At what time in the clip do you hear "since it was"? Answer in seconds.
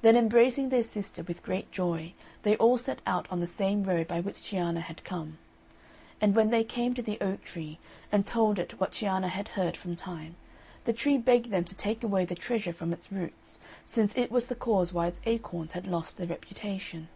13.84-14.48